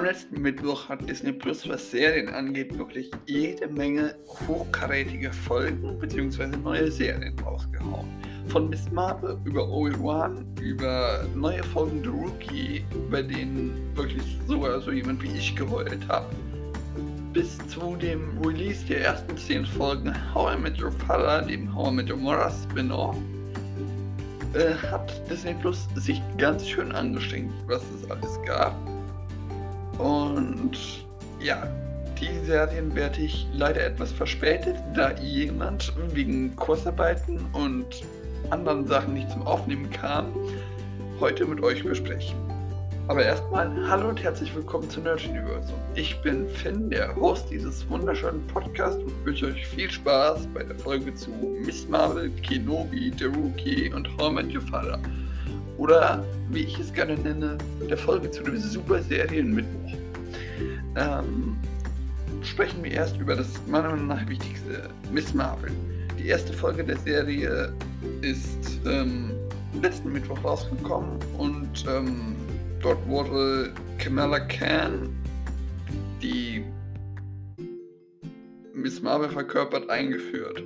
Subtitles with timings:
[0.00, 4.14] Am letzten Mittwoch hat Disney Plus, was Serien angeht, wirklich jede Menge
[4.48, 6.56] hochkarätige Folgen bzw.
[6.56, 8.08] neue Serien rausgehauen.
[8.48, 14.90] Von Miss Marvel über Obi-Wan, über neue Folgen The Rookie, bei denen wirklich sogar so
[14.90, 16.34] jemand wie ich geheult habe,
[17.34, 21.92] bis zu dem Release der ersten 10 Folgen How I Met Your Father, dem How
[21.92, 23.16] I Met Your Mother Spin-Off,
[24.54, 28.74] äh, hat Disney Plus sich ganz schön angestrengt, was es alles gab.
[30.00, 31.04] Und
[31.40, 31.68] ja,
[32.18, 37.84] die Serien werde ich leider etwas verspätet, da jemand wegen Kursarbeiten und
[38.48, 40.26] anderen Sachen nicht zum Aufnehmen kam,
[41.20, 42.34] heute mit euch besprechen.
[43.08, 45.76] Aber erstmal hallo und herzlich willkommen zu Nerd Universum.
[45.94, 50.76] Ich bin Finn, der Host dieses wunderschönen Podcasts und wünsche euch viel Spaß bei der
[50.76, 51.30] Folge zu
[51.66, 54.98] Miss Marvel, Kenobi, The Rookie und I Met Your Father.
[55.80, 57.56] Oder wie ich es gerne nenne,
[57.88, 59.94] der Folge zu dem Super Serienmittwoch.
[60.96, 61.56] Ähm,
[62.42, 65.70] sprechen wir erst über das meiner Meinung nach wichtigste, Miss Marvel.
[66.18, 67.72] Die erste Folge der Serie
[68.20, 69.30] ist ähm,
[69.80, 72.36] letzten Mittwoch rausgekommen und ähm,
[72.82, 75.08] dort wurde Kamala Khan,
[76.20, 76.62] die
[78.74, 80.62] Miss Marvel verkörpert, eingeführt.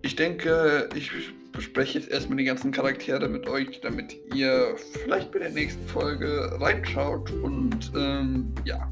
[0.00, 1.12] Ich denke, ich
[1.60, 6.50] bespreche jetzt erstmal die ganzen Charaktere mit euch, damit ihr vielleicht bei der nächsten Folge
[6.58, 7.30] reinschaut.
[7.32, 8.90] Und ähm, ja,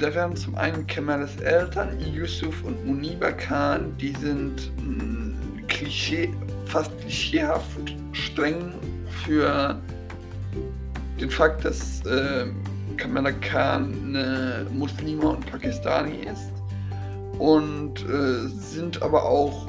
[0.00, 6.28] da wären zum einen Kemalas Eltern, Yusuf und Muniba Khan, die sind mh, mm, Klischee,
[6.64, 8.74] fast klischeehaft streng
[9.24, 9.80] für
[11.20, 12.46] den Fakt, dass äh,
[12.96, 16.50] Kamala Khan eine Muslima und Pakistani ist
[17.38, 19.68] und äh, sind aber auch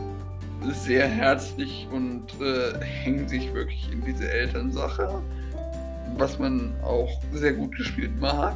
[0.71, 5.21] sehr herzlich und äh, hängen sich wirklich in diese Elternsache,
[6.17, 8.55] was man auch sehr gut gespielt mag.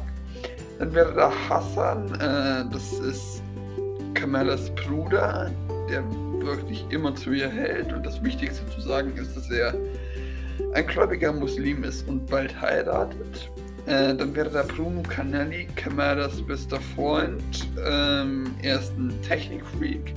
[0.78, 3.42] Dann wäre da Hassan, äh, das ist
[4.14, 5.50] Kamalas Bruder,
[5.90, 6.02] der
[6.40, 9.74] wirklich immer zu ihr hält und das Wichtigste zu sagen ist, dass er
[10.74, 13.50] ein gläubiger Muslim ist und bald heiratet.
[13.86, 17.66] Äh, dann wäre da Bruno Canelli, Kamaras bester Freund.
[17.86, 20.14] Ähm, er ist ein Technikfreak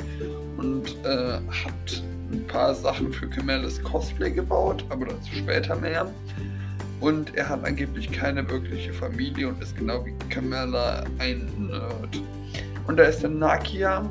[0.62, 6.12] und äh, hat ein paar Sachen für Kamaras Cosplay gebaut, aber dazu später mehr.
[7.00, 12.22] Und er hat angeblich keine wirkliche Familie und ist genau wie Kamala ein Nerd.
[12.86, 14.08] Und da ist dann Nakia,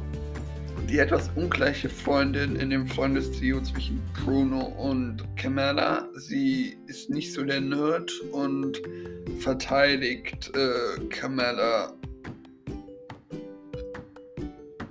[0.89, 6.09] die etwas ungleiche Freundin in dem Freundestrio zwischen Bruno und Kamala.
[6.17, 8.83] Sie ist nicht so der Nerd und
[9.39, 11.95] verteidigt äh, Kamala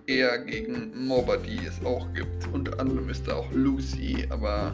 [0.09, 2.47] eher gegen Mobber, die es auch gibt.
[2.51, 4.73] Unter anderem ist da auch Lucy, aber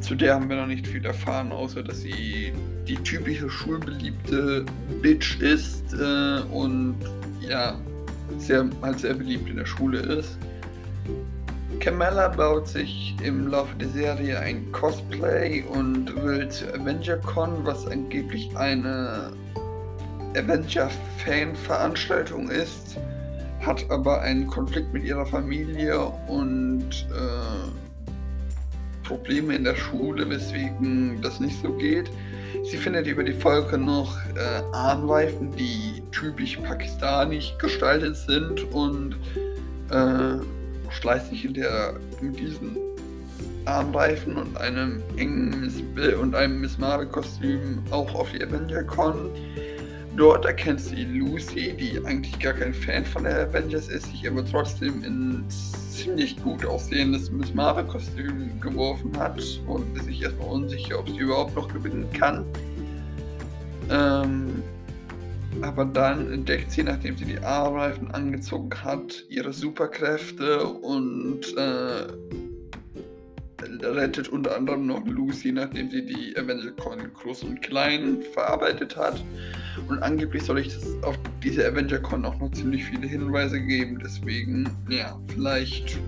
[0.00, 2.52] zu der haben wir noch nicht viel erfahren, außer dass sie
[2.88, 4.64] die typische schulbeliebte
[5.02, 6.96] Bitch ist äh, und
[7.40, 7.78] ja,
[8.38, 10.36] sehr, halt sehr beliebt in der Schule ist.
[11.78, 18.50] Kamala baut sich im Laufe der Serie ein Cosplay und will zu AvengerCon, was angeblich
[18.56, 19.30] eine
[20.34, 22.98] Avenger-Fan-Veranstaltung ist
[23.66, 31.40] hat aber einen Konflikt mit ihrer Familie und äh, Probleme in der Schule, weswegen das
[31.40, 32.10] nicht so geht.
[32.70, 39.16] Sie findet über die Folge noch äh, Armreifen, die typisch pakistanisch gestaltet sind und
[39.90, 40.38] äh,
[40.90, 42.76] schleißt sich in der, mit diesen
[43.66, 45.82] Armreifen und einem engen Miss,
[46.14, 49.30] und einem Miss Marvel Kostüm auch auf die Avenger Con.
[50.16, 54.44] Dort erkennt sie Lucy, die eigentlich gar kein Fan von der Avengers ist, sich aber
[54.44, 61.08] trotzdem in ziemlich gut aussehendes Miss Marvel-Kostüm geworfen hat und ist sich erstmal unsicher, ob
[61.08, 62.46] sie überhaupt noch gewinnen kann.
[63.90, 64.62] Ähm,
[65.60, 72.06] aber dann entdeckt sie, nachdem sie die A-Reifen angezogen hat, ihre Superkräfte und äh,
[73.84, 79.22] rettet unter anderem noch Lucy, nachdem sie die Avenger-Con groß und klein verarbeitet hat.
[79.88, 83.98] Und angeblich soll ich das auf diese Avenger-Con auch noch ziemlich viele Hinweise geben.
[84.02, 85.98] Deswegen, ja, vielleicht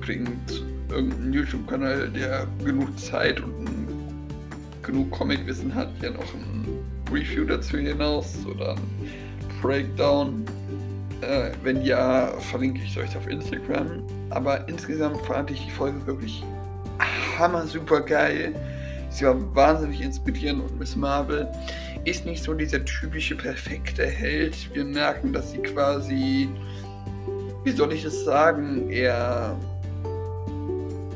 [0.00, 3.66] bringt irgendein YouTube-Kanal, der genug Zeit und
[4.82, 6.66] genug Comic-Wissen hat, ja noch ein
[7.12, 8.80] Review dazu hinaus oder ein
[9.60, 10.44] Breakdown.
[11.22, 14.02] Äh, wenn ja, verlinke ich euch auf Instagram.
[14.30, 16.44] Aber insgesamt fand ich die Folge wirklich
[17.38, 18.54] hammer super geil.
[19.10, 21.48] Sie war wahnsinnig inspirierend und Miss Marvel
[22.04, 24.54] ist nicht so dieser typische perfekte Held.
[24.74, 26.48] Wir merken, dass sie quasi,
[27.64, 29.56] wie soll ich es sagen, eher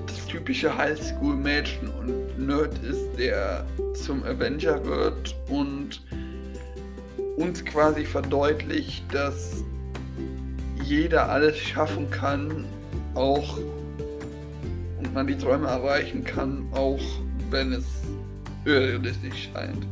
[0.07, 6.03] das typische Highschool-Mädchen und Nerd ist, der zum Avenger wird und
[7.37, 9.63] uns quasi verdeutlicht, dass
[10.85, 12.65] jeder alles schaffen kann,
[13.15, 13.59] auch
[14.99, 17.01] und man die Träume erreichen kann, auch
[17.51, 17.85] wenn es
[18.65, 19.87] irrealistisch scheint.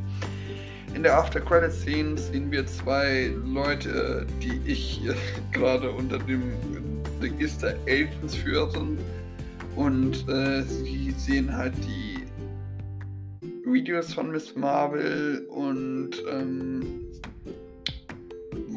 [0.94, 5.00] In der After Credit Scene sehen wir zwei Leute, die ich
[5.52, 6.42] gerade unter dem
[7.20, 8.98] Register Agents führen
[9.76, 12.24] und äh, sie sehen halt die
[13.64, 17.00] Videos von Miss Marvel und ähm,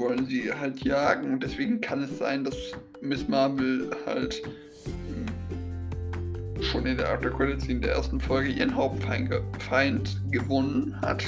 [0.01, 1.33] wollen sie halt jagen.
[1.33, 2.55] Und deswegen kann es sein, dass
[2.99, 4.41] Miss Marvel halt
[4.85, 11.23] hm, schon in der After Credits in der ersten Folge ihren Hauptfeind Feind gewonnen hat.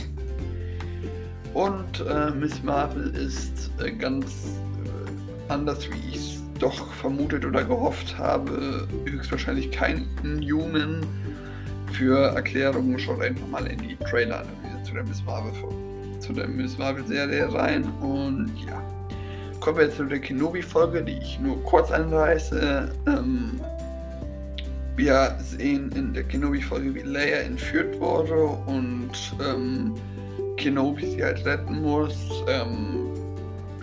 [1.54, 7.64] Und äh, Miss Marvel ist äh, ganz äh, anders, wie ich es doch vermutet oder
[7.64, 11.06] gehofft habe, höchstwahrscheinlich keinen Jungen.
[11.92, 15.93] Für Erklärungen schaut einfach mal in die Trailer-Analyse zu der Miss Marvel vor
[16.24, 17.84] zu der Miss Marvel-Serie rein.
[18.02, 18.82] Und ja,
[19.60, 22.92] kommen wir zu der Kenobi-Folge, die ich nur kurz anreiße.
[23.08, 23.60] Ähm,
[24.96, 29.12] wir sehen in der Kenobi-Folge, wie Leia entführt wurde und
[29.44, 29.94] ähm,
[30.58, 32.16] Kenobi sie halt retten muss.
[32.48, 33.10] Ähm,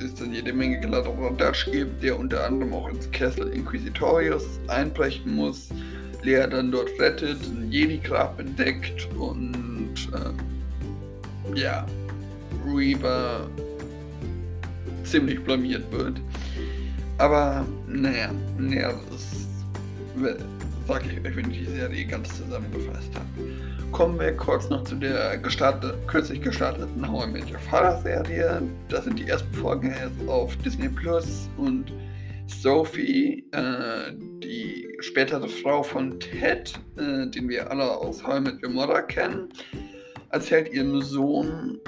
[0.03, 5.69] es dann jede Menge Kladderadatsch gibt, der unter anderem auch ins Kessel Inquisitorius einbrechen muss.
[6.23, 11.87] Leia dann dort rettet, ein Jedi-Grab entdeckt und äh, ja,
[12.67, 13.49] Reaver
[15.05, 16.21] ziemlich blamiert wird.
[17.19, 19.47] Aber naja, naja, das
[20.87, 23.93] sage ich euch, wenn ich die Serie ganz zusammengefasst habe.
[23.93, 28.63] Kommen wir kurz noch zu der gestartet, kürzlich gestarteten How I Met Your Father Serie.
[28.89, 31.93] Das sind die ersten Folgen jetzt auf Disney Plus und
[32.47, 34.13] Sophie, äh,
[34.43, 39.03] die spätere Frau von Ted, äh, den wir alle aus How I Met Your Mother
[39.03, 39.49] kennen,
[40.31, 41.79] erzählt ihrem Sohn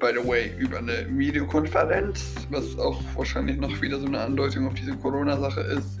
[0.00, 4.74] by the way, über eine Videokonferenz, was auch wahrscheinlich noch wieder so eine Andeutung auf
[4.74, 6.00] diese Corona-Sache ist,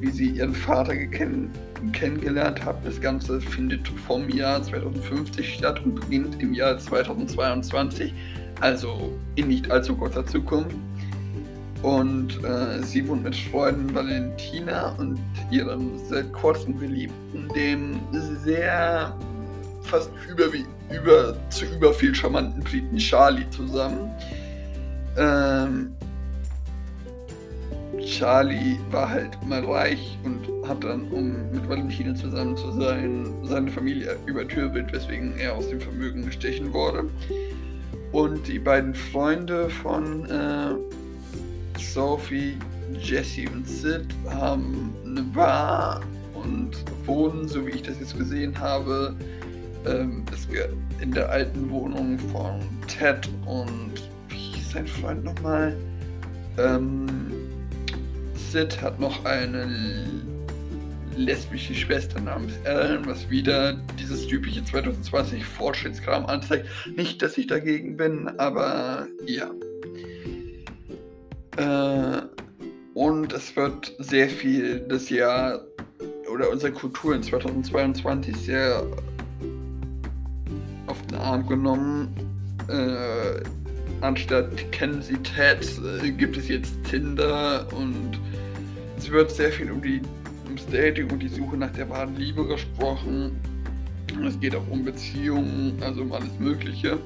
[0.00, 1.50] wie sie ihren Vater kenn
[1.92, 2.76] kennengelernt hat.
[2.86, 8.14] Das Ganze findet vom Jahr 2050 statt und beginnt im Jahr 2022,
[8.60, 10.76] also in nicht allzu kurzer Zukunft.
[11.82, 15.18] Und äh, sie wohnt mit Freunden Valentina und
[15.50, 18.00] ihrem seit kurzem Geliebten, dem
[18.42, 19.14] sehr
[19.84, 20.46] fast über,
[20.90, 24.10] über, zu über viel charmanten Briten Charlie zusammen.
[25.16, 25.92] Ähm,
[28.04, 33.70] Charlie war halt mal reich und hat dann, um mit Valentina zusammen zu sein, seine
[33.70, 37.04] Familie übertürbelt, weswegen er aus dem Vermögen gestechen wurde.
[38.12, 40.74] Und die beiden Freunde von äh,
[41.78, 42.56] Sophie,
[43.00, 46.00] Jesse und Sid haben eine Bar
[46.34, 46.70] und
[47.06, 49.14] wohnen, so wie ich das jetzt gesehen habe,
[49.86, 50.24] ähm,
[51.00, 53.92] in der alten Wohnung von Ted und
[54.28, 55.76] wie hieß sein Freund nochmal?
[56.58, 57.16] Ähm,
[58.34, 60.06] Sid hat noch eine
[61.16, 66.66] lesbische Schwester namens Ellen, was wieder dieses typische 2020 Fortschrittskram anzeigt.
[66.96, 69.50] Nicht, dass ich dagegen bin, aber ja.
[71.56, 72.22] Äh,
[72.94, 75.60] und es wird sehr viel das Jahr
[76.32, 78.84] oder unsere Kultur in 2022 sehr
[81.24, 82.14] Arm genommen.
[82.68, 83.42] Äh,
[84.00, 85.66] anstatt kennen Sie Ted,
[86.02, 88.18] äh, gibt es jetzt Tinder und
[88.98, 90.00] es wird sehr viel um die
[90.44, 93.40] ums Dating und die Suche nach der wahren Liebe gesprochen.
[94.26, 96.98] Es geht auch um Beziehungen, also um alles Mögliche.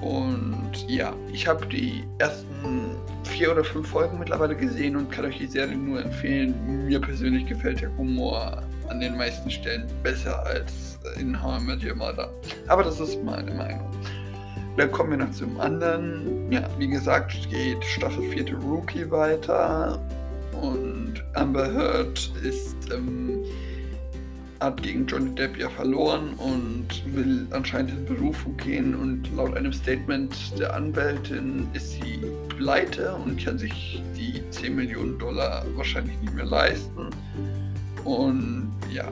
[0.00, 5.38] Und ja, ich habe die ersten vier oder fünf Folgen mittlerweile gesehen und kann euch
[5.38, 6.86] die Serie nur empfehlen.
[6.86, 11.84] Mir persönlich gefällt der Humor an den meisten Stellen besser als in How I Met
[11.84, 12.30] Your Mother.
[12.68, 13.90] Aber das ist meine Meinung.
[14.76, 16.50] Dann kommen wir noch zum anderen.
[16.50, 20.00] Ja, wie gesagt, geht Staffel 4 Rookie weiter
[20.60, 23.44] und Amber Heard ist ähm,
[24.60, 29.72] hat gegen Johnny Depp ja verloren und will anscheinend in Berufung gehen und laut einem
[29.72, 32.20] Statement der Anwältin ist sie
[32.56, 37.08] pleite und kann sich die 10 Millionen Dollar wahrscheinlich nicht mehr leisten.
[38.04, 39.10] Und ja,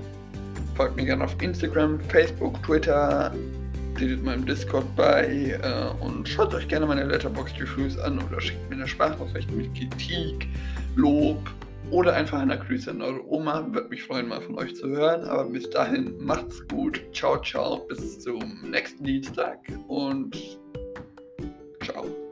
[0.78, 3.34] folgt mir gerne auf Instagram, Facebook, Twitter,
[3.96, 8.70] tretet meinem Discord bei äh, und schaut euch gerne meine Letterboxd Reviews an oder schickt
[8.70, 10.46] mir eine Sprachnachricht mit Kritik,
[10.94, 11.40] Lob
[11.90, 13.66] oder einfach eine Grüße an eure Oma.
[13.72, 15.24] Würde mich freuen, mal von euch zu hören.
[15.24, 17.02] Aber bis dahin macht's gut.
[17.12, 17.78] Ciao, ciao.
[17.88, 19.58] Bis zum nächsten Dienstag
[19.88, 20.36] und
[21.82, 22.27] ciao.